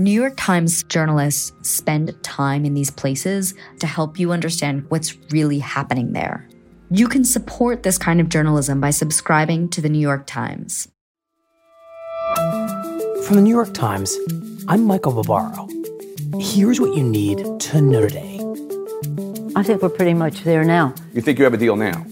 [0.00, 5.58] New York Times journalists spend time in these places to help you understand what's really
[5.58, 6.48] happening there.
[6.90, 10.88] You can support this kind of journalism by subscribing to the New York Times.
[13.26, 14.16] From the New York Times,
[14.68, 15.68] I'm Michael Barbaro.
[16.40, 18.40] Here's what you need to know today.
[19.54, 20.94] I think we're pretty much there now.
[21.12, 22.06] You think you have a deal now?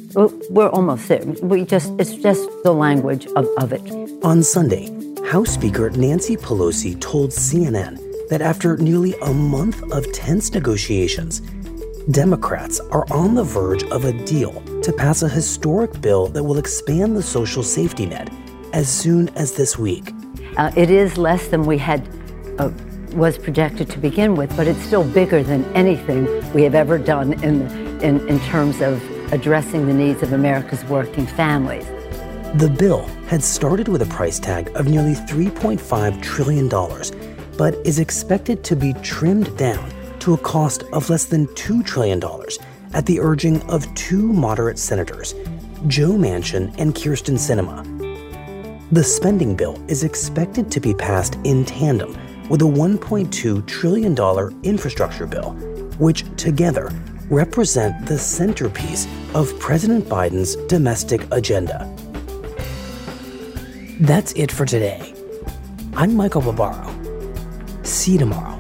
[0.51, 1.25] We're almost there.
[1.41, 3.81] We just it's just the language of, of it.
[4.23, 4.91] On Sunday,
[5.29, 7.99] House Speaker Nancy Pelosi told CNN
[8.31, 11.41] that after nearly a month of tense negotiations,
[12.11, 16.57] Democrats are on the verge of a deal to pass a historic bill that will
[16.57, 18.33] expand the social safety net
[18.73, 20.15] as soon as this week.
[20.57, 22.09] Uh, it is less than we had
[22.59, 22.71] uh,
[23.13, 27.35] was projected to begin with, but it's still bigger than anything we have ever done
[27.45, 27.61] in,
[28.01, 31.85] in, in terms of addressing the needs of America's working families.
[32.55, 36.69] The bill had started with a price tag of nearly $3.5 trillion,
[37.59, 42.23] but is expected to be trimmed down to a cost of less than $2 trillion
[42.95, 45.35] at the urging of two moderate senators,
[45.89, 47.85] Joe Manchin and Kyrsten Sinema.
[48.93, 52.17] The spending bill is expected to be passed in tandem
[52.49, 54.17] with a $1.2 trillion
[54.63, 55.53] infrastructure bill,
[55.99, 56.91] which together
[57.29, 61.95] represent the centerpiece of President Biden's domestic agenda.
[64.01, 65.13] That's it for today.
[65.97, 66.87] I'm Michael Barbaro.
[67.83, 68.58] See you tomorrow.